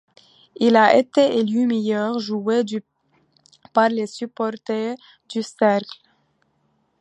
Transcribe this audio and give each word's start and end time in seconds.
Il 0.55 0.77
a 0.77 0.95
été 0.97 1.37
élu 1.37 1.67
meilleur 1.67 2.17
joueur 2.17 2.63
du 2.65 2.83
par 3.71 3.89
les 3.89 4.07
supporters 4.07 4.95
du 5.29 5.43
Cercle. 5.43 5.85